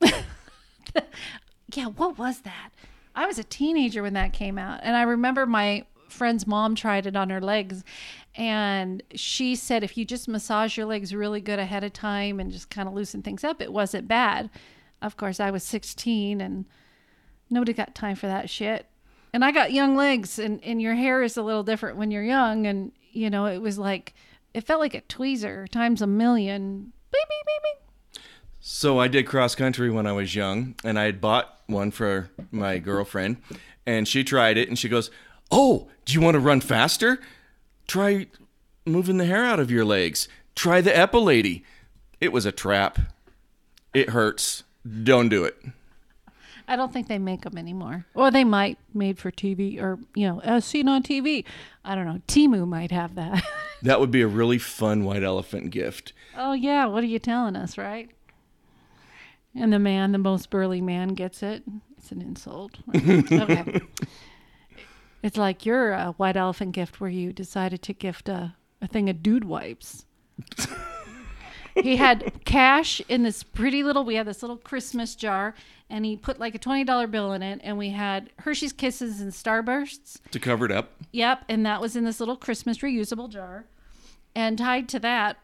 [1.74, 2.70] Yeah, what was that?
[3.14, 7.06] I was a teenager when that came out, and I remember my friend's mom tried
[7.06, 7.84] it on her legs,
[8.34, 12.50] and she said if you just massage your legs really good ahead of time and
[12.50, 14.48] just kind of loosen things up, it wasn't bad.
[15.02, 16.64] Of course, I was 16 and
[17.50, 18.86] nobody got time for that shit.
[19.32, 22.24] And I got young legs, and, and your hair is a little different when you're
[22.24, 22.66] young.
[22.66, 24.14] And, you know, it was like,
[24.54, 26.92] it felt like a tweezer times a million.
[27.12, 28.22] Beep, beep, beep, beep.
[28.60, 32.30] So I did cross country when I was young, and I had bought one for
[32.50, 33.38] my girlfriend,
[33.86, 35.10] and she tried it, and she goes,
[35.50, 37.18] "Oh, do you want to run faster?
[37.86, 38.26] Try
[38.84, 40.28] moving the hair out of your legs.
[40.54, 41.62] Try the epilady."
[42.20, 42.98] It was a trap.
[43.94, 44.64] It hurts.
[45.02, 45.56] Don't do it.
[46.68, 48.04] I don't think they make them anymore.
[48.14, 51.44] Or they might, made for TV or, you know, as seen on TV.
[51.82, 52.20] I don't know.
[52.28, 53.42] Temu might have that.
[53.82, 56.12] That would be a really fun white elephant gift.
[56.36, 56.86] oh, yeah.
[56.86, 58.10] What are you telling us, right?
[59.54, 61.62] And the man, the most burly man, gets it.
[61.96, 62.72] It's an insult.
[62.96, 63.80] okay.
[65.22, 69.08] It's like your uh, white elephant gift where you decided to gift a, a thing
[69.10, 70.06] of dude wipes.
[71.74, 75.54] He had cash in this pretty little, we had this little Christmas jar,
[75.90, 79.32] and he put like a $20 bill in it, and we had Hershey's Kisses and
[79.32, 80.18] Starbursts.
[80.30, 83.64] To cover it up, Yep, and that was in this little Christmas reusable jar.
[84.34, 85.38] And tied to that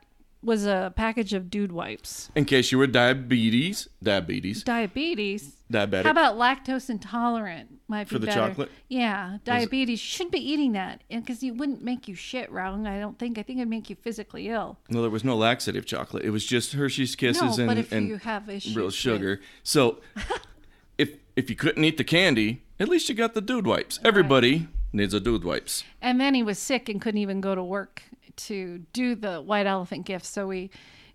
[0.45, 2.31] was a package of dude wipes.
[2.35, 5.57] in case you were diabetes, diabetes, Diabetes.
[5.73, 6.05] diabetic.
[6.05, 7.71] How about lactose intolerant?
[7.89, 8.49] Might be For the better.
[8.49, 8.71] chocolate?
[8.89, 10.01] Yeah, diabetes.
[10.03, 12.87] You shouldn't be eating that because it wouldn't make you shit wrong.
[12.87, 13.39] I don't think.
[13.39, 14.79] I think it'd make you physically ill.
[14.89, 16.25] no, there was no laxative chocolate.
[16.25, 19.41] It was just Hershey's Kisses No, and, if and you have issues real with- sugar.
[19.63, 20.01] So
[20.99, 23.99] if if you couldn't eat the candy, at least you got the dude wipes.
[24.05, 25.85] Everybody needs a dude wipes.
[26.01, 28.03] And then he was sick and couldn't even go to work
[28.37, 30.25] to do the white elephant gift.
[30.27, 30.71] So we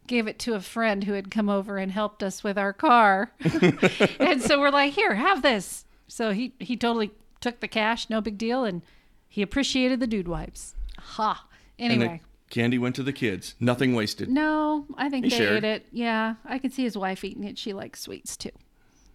[0.08, 3.32] gave it to a friend who had come over and helped us with our car.
[4.20, 5.86] and so we're like, here, have this.
[6.08, 8.64] So he, he totally took the cash, no big deal.
[8.64, 8.82] And
[9.28, 10.76] he appreciated the dude wipes.
[10.98, 11.46] Ha.
[11.78, 12.22] And Anyway.
[12.48, 13.54] the candy went to the kids.
[13.60, 14.30] Nothing wasted.
[14.30, 15.64] No, I think He they shared.
[15.64, 15.86] ate it.
[15.92, 17.58] Yeah, I can see his wife eating it.
[17.58, 18.50] She likes sweets too.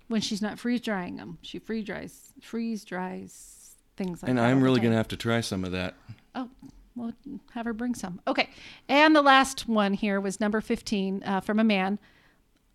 [0.06, 3.50] When she's not freeze drying them, she freeze dries, freeze dries
[3.96, 4.44] things like And that.
[4.44, 5.94] all I'm really going to have to try some of that.
[6.34, 6.50] Oh,
[6.94, 7.12] well,
[7.52, 8.20] have her bring some.
[8.26, 8.50] Okay.
[8.88, 11.98] And the last one here was number 15 uh, from a man.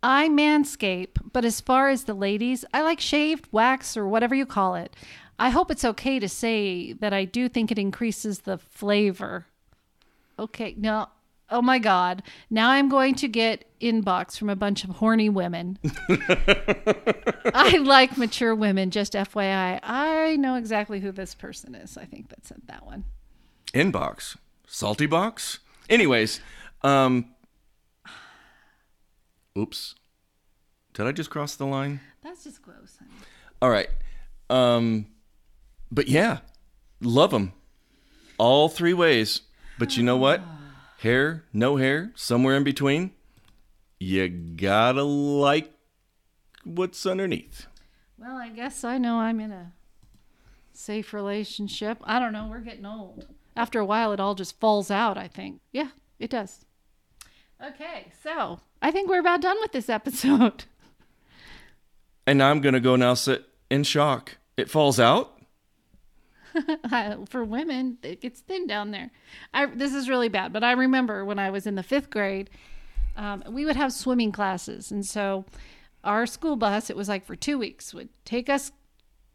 [0.02, 4.46] I manscape, but as far as the ladies, I like shaved, wax, or whatever you
[4.46, 4.96] call it.
[5.38, 9.46] I hope it's okay to say that I do think it increases the flavor.
[10.38, 11.08] Okay, no.
[11.50, 12.22] Oh my God.
[12.48, 15.78] Now I'm going to get inbox from a bunch of horny women.
[17.52, 19.80] I like mature women, just FYI.
[19.82, 21.98] I know exactly who this person is.
[21.98, 23.04] I think that said that one.
[23.72, 24.36] Inbox.
[24.66, 25.60] Salty box?
[25.88, 26.40] Anyways,
[26.82, 27.34] um
[29.58, 29.94] Oops.
[30.94, 32.00] Did I just cross the line?
[32.22, 32.96] That's just gross.
[32.98, 33.10] honey.
[33.60, 33.88] All right.
[34.48, 35.06] Um
[35.90, 36.38] but yeah,
[37.00, 37.52] love them.
[38.38, 39.42] All three ways.
[39.78, 40.40] But you know what?
[41.00, 43.12] Hair, no hair, somewhere in between.
[43.98, 45.72] You got to like
[46.62, 47.66] what's underneath.
[48.18, 49.72] Well, I guess I know I'm in a
[50.74, 51.98] safe relationship.
[52.04, 52.48] I don't know.
[52.50, 53.26] We're getting old.
[53.60, 55.60] After a while, it all just falls out, I think.
[55.70, 56.64] Yeah, it does.
[57.62, 60.64] Okay, so I think we're about done with this episode.
[62.26, 64.36] And I'm going to go now sit in shock.
[64.56, 65.40] It falls out?
[67.28, 69.10] For women, it gets thin down there.
[69.52, 72.48] I, this is really bad, but I remember when I was in the fifth grade,
[73.16, 74.92] um, we would have swimming classes.
[74.92, 75.44] And so
[76.04, 78.70] our school bus, it was like for two weeks, would take us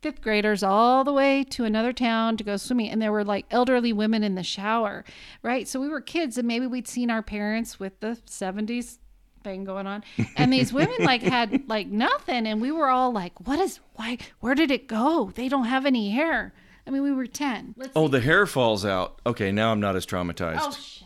[0.01, 2.89] fifth graders all the way to another town to go swimming.
[2.89, 5.03] And there were like elderly women in the shower,
[5.41, 5.67] right?
[5.67, 8.97] So we were kids and maybe we'd seen our parents with the 70s
[9.43, 10.03] thing going on.
[10.37, 12.45] And these women like had like nothing.
[12.47, 15.31] And we were all like, what is, why, where did it go?
[15.33, 16.53] They don't have any hair.
[16.87, 17.73] I mean, we were 10.
[17.77, 19.19] Let's Oh, the hair falls out.
[19.25, 20.59] Okay, now I'm not as traumatized.
[20.61, 21.03] Oh, shush.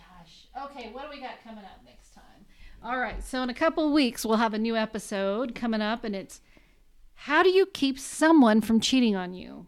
[0.66, 2.24] Okay, what do we got coming up next time?
[2.84, 6.04] All right, so in a couple of weeks, we'll have a new episode coming up,
[6.04, 6.42] and it's
[7.24, 9.68] how do you keep someone from cheating on you?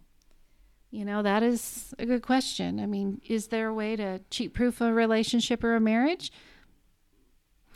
[0.90, 2.80] You know, that is a good question.
[2.80, 6.32] I mean, is there a way to cheat proof a relationship or a marriage?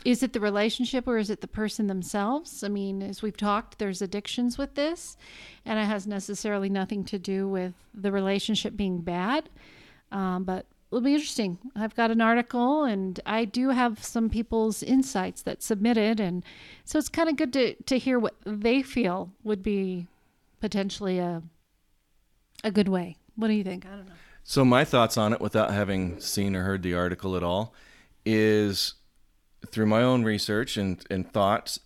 [0.02, 2.64] Is it the relationship or is it the person themselves?
[2.64, 5.18] I mean, as we've talked, there's addictions with this,
[5.66, 9.50] and it has necessarily nothing to do with the relationship being bad.
[10.10, 10.64] Um, but
[10.96, 11.58] it'll be interesting.
[11.76, 16.42] I've got an article, and I do have some people's insights that submitted, and
[16.86, 20.06] so it's kind of good to to hear what they feel would be
[20.58, 21.42] potentially a
[22.64, 23.18] a good way.
[23.34, 23.84] What do you think?
[23.84, 24.12] I don't know.
[24.42, 27.74] So my thoughts on it, without having seen or heard the article at all,
[28.24, 28.94] is
[29.66, 31.80] through my own research and, and thoughts,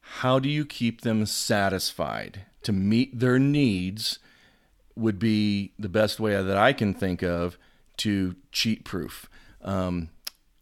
[0.00, 4.20] how do you keep them satisfied to meet their needs
[4.94, 7.58] would be the best way that I can think of
[7.98, 9.28] to cheat proof.
[9.62, 10.10] Um,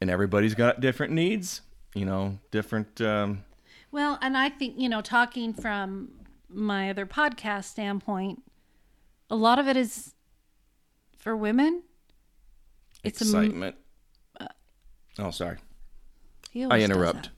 [0.00, 1.62] and everybody's got different needs,
[1.94, 3.00] you know, different.
[3.00, 3.44] Um,
[3.90, 6.10] Well, and I think, you know, talking from
[6.48, 8.42] my other podcast standpoint,
[9.30, 10.14] a lot of it is
[11.18, 11.82] for women.
[13.02, 13.76] It's a, excitement.
[15.18, 15.58] oh, sorry.
[16.54, 17.30] I interrupt.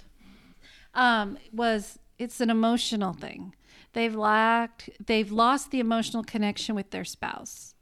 [0.95, 3.55] Um, was it's an emotional thing.
[3.93, 7.75] They've lacked, they've lost the emotional connection with their spouse.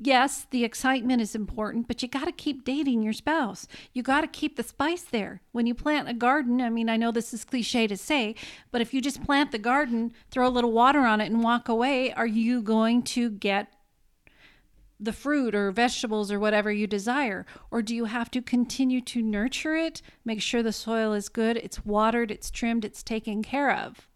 [0.00, 3.66] Yes, the excitement is important, but you got to keep dating your spouse.
[3.92, 5.40] You got to keep the spice there.
[5.52, 8.34] When you plant a garden, I mean, I know this is cliche to say,
[8.70, 11.68] but if you just plant the garden, throw a little water on it, and walk
[11.68, 13.72] away, are you going to get
[15.00, 17.46] the fruit or vegetables or whatever you desire?
[17.70, 21.56] Or do you have to continue to nurture it, make sure the soil is good,
[21.56, 24.08] it's watered, it's trimmed, it's taken care of?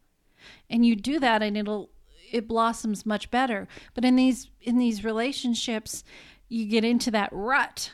[0.69, 1.91] And you do that and it'll
[2.33, 3.69] it blossoms much better.
[3.95, 6.03] But in these in these relationships,
[6.49, 7.93] you get into that rut.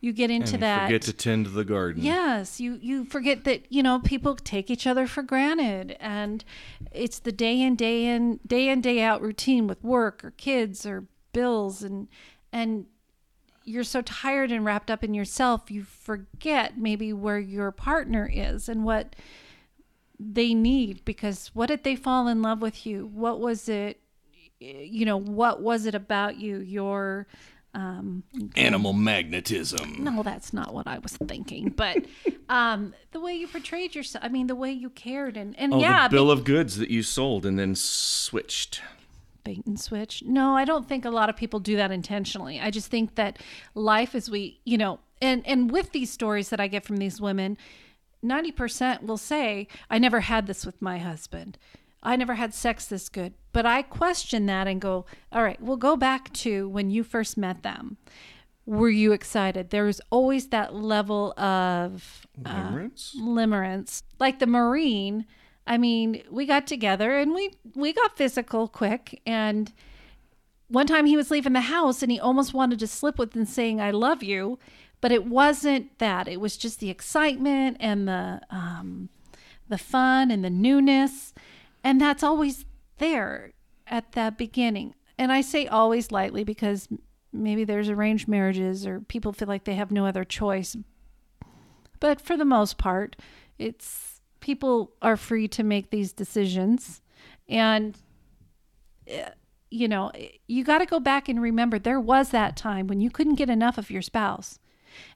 [0.00, 2.04] You get into And that forget to tend the garden.
[2.04, 6.44] Yes, you you forget that you know people take each other for granted, and
[6.92, 10.86] it's the day in day in day in day out routine with work or kids
[10.86, 12.06] or bills, and
[12.52, 12.86] and
[13.64, 18.68] you're so tired and wrapped up in yourself, you forget maybe where your partner is
[18.68, 19.14] and what
[20.20, 23.06] they need because what did they fall in love with you?
[23.06, 24.00] What was it?
[24.60, 26.58] You know, what was it about you?
[26.58, 27.26] Your
[27.74, 28.24] um,
[28.56, 30.02] Animal magnetism.
[30.02, 31.68] no, that's not what I was thinking.
[31.68, 31.98] But
[32.48, 35.78] um, the way you portrayed yourself, I mean, the way you cared, and and Oh,
[35.80, 38.80] yeah, the bill of goods that you sold and then switched.
[39.44, 40.22] bait and switch.
[40.26, 42.58] No, I don't think a lot of people do that intentionally.
[42.58, 43.38] I just think that
[43.74, 47.20] life as we, you know, and and with these stories that I get from these
[47.20, 47.56] women,
[48.24, 51.58] 90% will say, I never had this with my husband.
[52.02, 53.34] I never had sex this good.
[53.52, 57.36] But I question that and go, all right, we'll go back to when you first
[57.36, 57.96] met them.
[58.66, 59.70] Were you excited?
[59.70, 63.16] There was always that level of uh, Limerence?
[63.16, 64.02] limerence.
[64.20, 65.24] Like the Marine,
[65.66, 69.72] I mean, we got together and we we got physical quick and
[70.68, 73.80] one time he was leaving the house and he almost wanted to slip within saying
[73.80, 74.58] I love you,
[75.00, 76.28] but it wasn't that.
[76.28, 79.08] It was just the excitement and the um
[79.68, 81.34] the fun and the newness
[81.84, 82.64] and that's always
[82.98, 83.52] there
[83.86, 84.94] at that beginning.
[85.16, 86.88] And I say always lightly because
[87.32, 90.76] maybe there's arranged marriages or people feel like they have no other choice.
[92.00, 93.16] But for the most part,
[93.58, 97.02] it's people are free to make these decisions.
[97.48, 97.96] And,
[99.06, 99.30] eh,
[99.70, 100.12] you know,
[100.46, 103.50] you got to go back and remember there was that time when you couldn't get
[103.50, 104.58] enough of your spouse.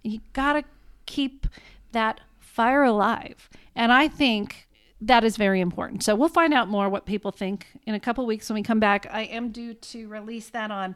[0.04, 0.64] And you got to
[1.06, 1.46] keep
[1.92, 3.48] that fire alive.
[3.74, 4.68] And I think
[5.00, 6.04] that is very important.
[6.04, 8.80] So we'll find out more what people think in a couple weeks when we come
[8.80, 9.06] back.
[9.10, 10.94] I am due to release that on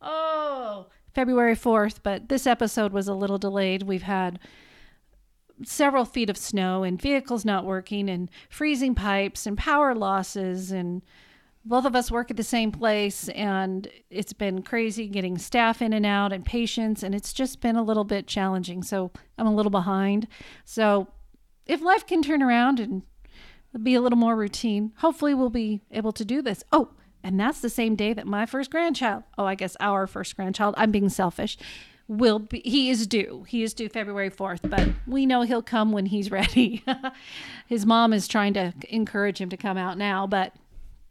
[0.00, 3.82] oh February 4th, but this episode was a little delayed.
[3.82, 4.38] We've had
[5.64, 11.02] several feet of snow and vehicles not working and freezing pipes and power losses and
[11.64, 15.92] both of us work at the same place and it's been crazy getting staff in
[15.92, 18.82] and out and patients and it's just been a little bit challenging.
[18.82, 20.28] So i'm a little behind.
[20.64, 21.08] So
[21.66, 23.02] if life can turn around and
[23.82, 26.64] be a little more routine hopefully we'll be able to do this.
[26.72, 26.90] Oh
[27.22, 30.74] and that's the same day that my first grandchild oh i guess our first grandchild
[30.78, 31.58] i'm being selfish
[32.06, 33.44] will be he is due.
[33.46, 36.82] He is due february 4th but we know he'll come when he's ready.
[37.66, 40.54] His mom is trying to encourage him to come out now but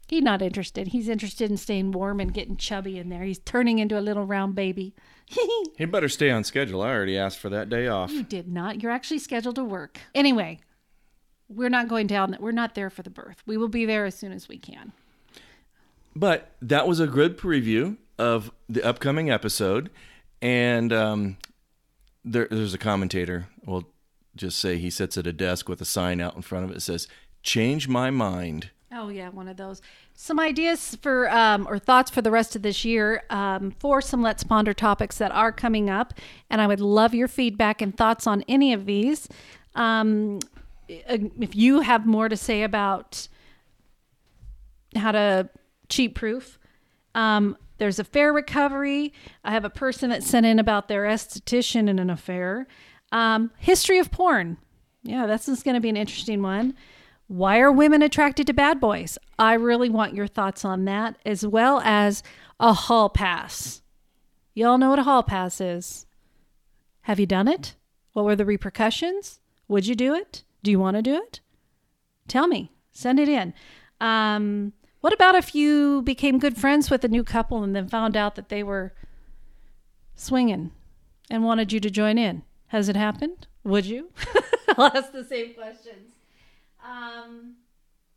[0.08, 3.78] he's not interested he's interested in staying warm and getting chubby in there he's turning
[3.78, 4.94] into a little round baby
[5.76, 6.80] He better stay on schedule.
[6.82, 8.10] I already asked for that day off.
[8.10, 10.58] you did not you're actually scheduled to work anyway
[11.48, 14.14] we're not going down we're not there for the birth we will be there as
[14.14, 14.92] soon as we can
[16.16, 19.90] But that was a good preview of the upcoming episode.
[20.42, 21.36] And um,
[22.24, 23.46] there, there's a commentator.
[23.64, 23.88] We'll
[24.34, 26.74] just say he sits at a desk with a sign out in front of it
[26.74, 27.06] that says,
[27.42, 28.70] Change my mind.
[28.90, 29.82] Oh yeah, one of those.
[30.14, 34.22] Some ideas for um, or thoughts for the rest of this year um, for some
[34.22, 36.14] Let's Ponder topics that are coming up,
[36.48, 39.28] and I would love your feedback and thoughts on any of these.
[39.74, 40.40] Um,
[40.88, 43.28] if you have more to say about
[44.96, 45.50] how to
[45.90, 46.58] cheat proof,
[47.14, 49.12] um, there's fair recovery.
[49.44, 52.66] I have a person that sent in about their esthetician in an affair.
[53.12, 54.56] Um, history of porn.
[55.02, 56.74] Yeah, this is going to be an interesting one.
[57.28, 59.18] Why are women attracted to bad boys?
[59.38, 62.22] I really want your thoughts on that, as well as
[62.58, 63.82] a hall pass.
[64.54, 66.06] Y'all know what a hall pass is.
[67.02, 67.76] Have you done it?
[68.14, 69.40] What were the repercussions?
[69.68, 70.42] Would you do it?
[70.62, 71.40] Do you want to do it?
[72.28, 72.72] Tell me.
[72.92, 73.52] Send it in.
[74.00, 74.72] Um,
[75.02, 78.36] what about if you became good friends with a new couple and then found out
[78.36, 78.94] that they were
[80.14, 80.72] swinging
[81.30, 82.42] and wanted you to join in?
[82.68, 83.46] Has it happened?
[83.64, 84.10] Would you?
[84.78, 86.14] I'll ask the same questions.
[86.88, 87.56] Um,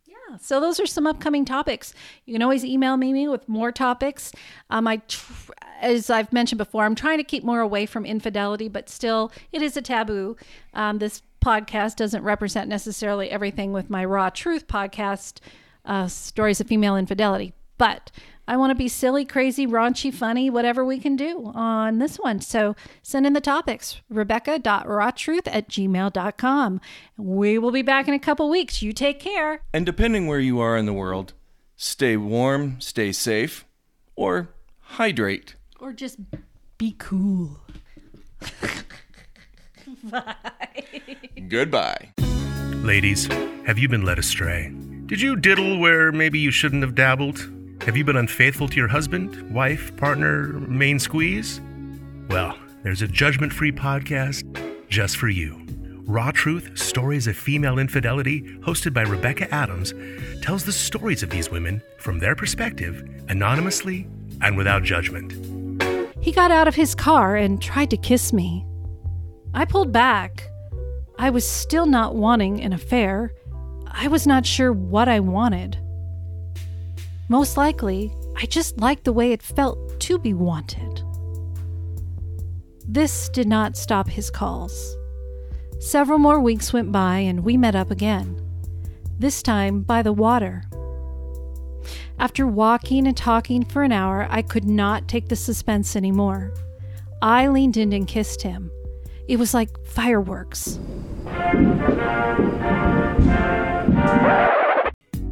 [0.05, 1.93] yeah, so those are some upcoming topics.
[2.25, 4.31] You can always email me with more topics.
[4.69, 5.51] Um, I, tr-
[5.81, 9.61] as I've mentioned before, I'm trying to keep more away from infidelity, but still, it
[9.61, 10.37] is a taboo.
[10.73, 15.39] Um, this podcast doesn't represent necessarily everything with my Raw Truth podcast,
[15.85, 18.11] uh, stories of female infidelity, but
[18.47, 22.39] I want to be silly, crazy, raunchy, funny, whatever we can do on this one.
[22.39, 26.79] So send in the topics, rebecca.rawtruth at gmail.com.
[27.17, 28.83] We will be back in a couple weeks.
[28.83, 29.63] You take care.
[29.73, 31.33] And depending where you are in the world,
[31.75, 33.65] stay warm, stay safe,
[34.15, 34.49] or
[34.81, 35.55] hydrate.
[35.79, 36.19] Or just
[36.77, 37.61] be cool.
[40.03, 40.35] Bye.
[41.47, 42.13] Goodbye.
[42.83, 43.25] Ladies,
[43.65, 44.71] have you been led astray?
[45.07, 47.49] Did you diddle where maybe you shouldn't have dabbled?
[47.85, 51.59] Have you been unfaithful to your husband, wife, partner, main squeeze?
[52.29, 54.43] Well, there's a judgment free podcast
[54.87, 55.59] just for you.
[56.05, 59.95] Raw Truth Stories of Female Infidelity, hosted by Rebecca Adams,
[60.43, 64.07] tells the stories of these women from their perspective, anonymously
[64.41, 65.33] and without judgment.
[66.23, 68.63] He got out of his car and tried to kiss me.
[69.55, 70.47] I pulled back.
[71.17, 73.33] I was still not wanting an affair.
[73.87, 75.79] I was not sure what I wanted.
[77.31, 81.01] Most likely, I just liked the way it felt to be wanted.
[82.85, 84.97] This did not stop his calls.
[85.79, 88.37] Several more weeks went by and we met up again,
[89.17, 90.63] this time by the water.
[92.19, 96.53] After walking and talking for an hour, I could not take the suspense anymore.
[97.21, 98.69] I leaned in and kissed him.
[99.29, 100.79] It was like fireworks.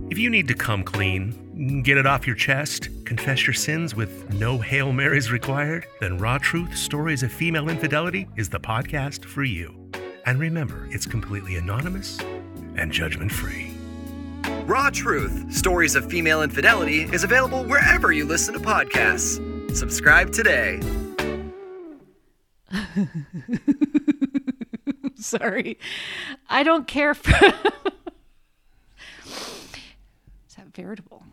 [0.10, 1.49] If you need to come clean,
[1.84, 6.38] get it off your chest, confess your sins with no Hail Marys required, then Raw
[6.38, 9.76] Truth Stories of Female Infidelity is the podcast for you.
[10.26, 12.18] And remember, it's completely anonymous
[12.78, 13.74] and judgment free.
[14.64, 19.76] Raw Truth Stories of Female Infidelity is available wherever you listen to podcasts.
[19.76, 20.80] Subscribe today.
[25.16, 25.78] Sorry.
[26.50, 27.32] I don't care for.
[29.26, 31.24] Is that veritable?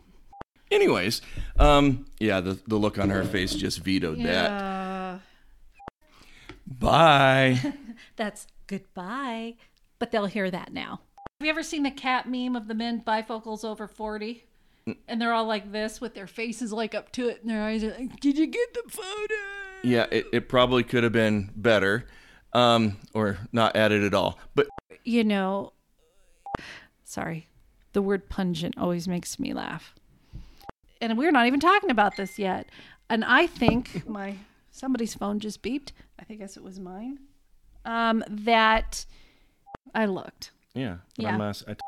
[0.71, 1.21] Anyways,
[1.59, 4.51] um, yeah, the, the look on her face just vetoed that.
[4.51, 5.19] Yeah.
[6.65, 7.59] Bye.
[8.15, 9.55] That's goodbye.
[9.99, 11.01] But they'll hear that now.
[11.39, 14.43] Have you ever seen the cat meme of the men bifocals over 40?
[15.07, 17.83] And they're all like this with their faces like up to it and their eyes
[17.83, 19.33] are like, Did you get the photo?
[19.83, 22.07] yeah, it, it probably could have been better
[22.53, 24.39] um, or not added at all.
[24.55, 24.67] But
[25.03, 25.73] You know,
[27.03, 27.47] sorry,
[27.93, 29.93] the word pungent always makes me laugh.
[31.01, 32.67] And we're not even talking about this yet.
[33.09, 34.35] And I think my
[34.71, 35.91] somebody's phone just beeped.
[36.19, 37.19] I think guess it was mine.
[37.85, 39.05] Um, that
[39.95, 40.51] I looked.
[40.73, 41.33] yeah, Yeah.
[41.35, 41.79] I'm ask- I t-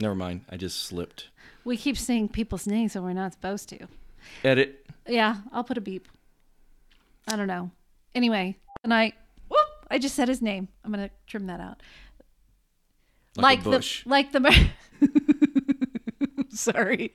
[0.00, 0.44] never mind.
[0.48, 1.28] I just slipped.
[1.64, 3.86] We keep saying people's names and we're not supposed to.
[4.42, 4.86] Edit.
[5.06, 6.08] Yeah, I'll put a beep.
[7.26, 7.70] I don't know.
[8.14, 9.12] Anyway, and I
[9.48, 10.68] whoop, I just said his name.
[10.82, 11.82] I'm gonna trim that out.
[13.36, 14.02] Like, a bush.
[14.04, 14.40] the like the
[16.50, 17.12] Sorry.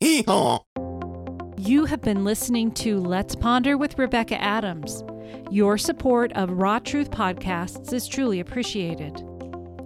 [1.58, 5.04] You have been listening to Let's Ponder with Rebecca Adams.
[5.52, 9.24] Your support of Raw Truth podcasts is truly appreciated.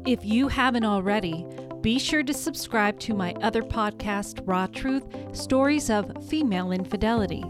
[0.06, 1.46] If you haven't already,
[1.82, 5.04] be sure to subscribe to my other podcast, Raw Truth
[5.36, 7.44] Stories of Female Infidelity.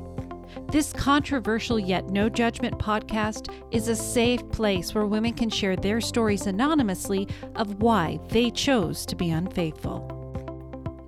[0.72, 6.02] This controversial yet no judgment podcast is a safe place where women can share their
[6.02, 10.17] stories anonymously of why they chose to be unfaithful.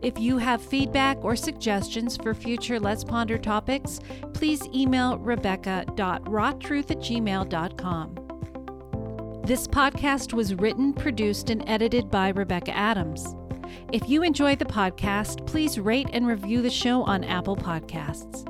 [0.02, 4.00] If you have feedback or suggestions for future Let's Ponder topics,
[4.34, 8.16] please email rebecca.rawtruth at gmail.com.
[9.46, 13.36] This podcast was written, produced, and edited by Rebecca Adams.
[13.92, 18.46] If you enjoy the podcast, please rate and review the show on Apple Podcasts.